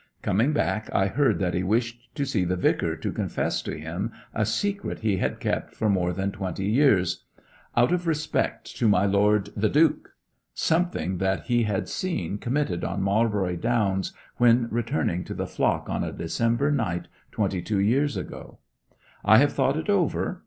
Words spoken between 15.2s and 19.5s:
to the flock on a December night twenty two years ago. I